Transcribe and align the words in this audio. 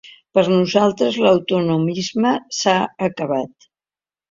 Per 0.35 0.43
nosaltres 0.53 1.19
l’autonomisme 1.25 2.33
s’ha 2.63 2.77
acabat. 3.11 3.71